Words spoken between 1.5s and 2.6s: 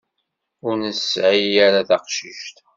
ara taqcict.